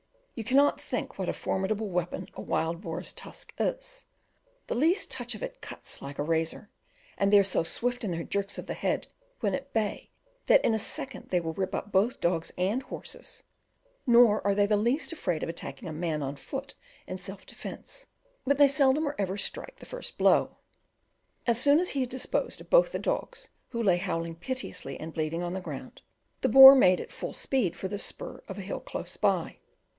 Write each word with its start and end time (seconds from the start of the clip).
You 0.33 0.43
cannot 0.43 0.81
think 0.81 1.19
what 1.19 1.29
a 1.29 1.33
formidable 1.33 1.91
weapon 1.91 2.27
a 2.33 2.41
wild 2.41 2.81
boar's 2.81 3.13
tusk 3.13 3.53
is 3.59 4.07
the 4.65 4.73
least 4.73 5.11
touch 5.11 5.35
of 5.35 5.43
it 5.43 5.61
cuts 5.61 6.01
like 6.01 6.17
a 6.17 6.23
razor; 6.23 6.71
and 7.15 7.31
they 7.31 7.37
are 7.37 7.43
so 7.43 7.61
swift 7.61 8.03
in 8.03 8.09
their 8.09 8.23
jerks 8.23 8.57
of 8.57 8.65
the 8.65 8.73
head 8.73 9.05
when 9.41 9.53
at 9.53 9.71
bay 9.71 10.09
that 10.47 10.65
in 10.65 10.73
a 10.73 10.79
second 10.79 11.29
they 11.29 11.39
will 11.39 11.53
rip 11.53 11.75
up 11.75 11.91
both 11.91 12.19
dogs 12.19 12.51
and 12.57 12.81
horses: 12.83 13.43
nor 14.07 14.41
are 14.47 14.55
they 14.55 14.65
the 14.65 14.75
least 14.77 15.13
afraid 15.13 15.43
of 15.43 15.49
attacking 15.49 15.87
a 15.87 15.93
man 15.93 16.23
on 16.23 16.35
foot 16.35 16.73
in 17.05 17.19
self 17.19 17.45
defence; 17.45 18.07
but 18.43 18.57
they 18.57 18.67
seldom 18.67 19.07
or 19.07 19.13
ever 19.19 19.37
strike 19.37 19.75
the 19.77 19.85
first 19.85 20.17
blow. 20.17 20.57
As 21.45 21.61
soon 21.61 21.77
as 21.79 21.89
he 21.89 21.99
had 21.99 22.09
disposed 22.09 22.59
of 22.59 22.71
both 22.71 22.91
the 22.91 22.97
dogs, 22.97 23.49
who 23.69 23.83
lay 23.83 23.97
howling 23.97 24.37
piteously 24.37 24.99
and 24.99 25.13
bleeding 25.13 25.43
on 25.43 25.53
the 25.53 25.61
ground, 25.61 26.01
the 26.39 26.49
boar 26.49 26.73
made 26.73 26.99
at 26.99 27.11
full 27.11 27.33
speed 27.33 27.75
for 27.75 27.87
the 27.87 27.99
spur 27.99 28.43
of 28.47 28.57
a 28.57 28.61
hill 28.61 28.79
close 28.79 29.15
by. 29.17 29.59